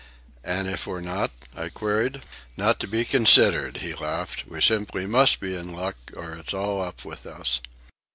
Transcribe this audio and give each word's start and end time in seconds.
"And 0.43 0.67
if 0.67 0.87
we're 0.87 0.99
not?" 0.99 1.29
I 1.55 1.69
queried. 1.69 2.23
"Not 2.57 2.79
to 2.79 2.87
be 2.87 3.05
considered," 3.05 3.77
he 3.85 3.93
laughed. 3.93 4.45
"We 4.47 4.59
simply 4.59 5.05
must 5.05 5.39
be 5.39 5.55
in 5.55 5.73
luck, 5.73 5.95
or 6.15 6.33
it's 6.33 6.55
all 6.55 6.81
up 6.81 7.05
with 7.05 7.27
us." 7.27 7.61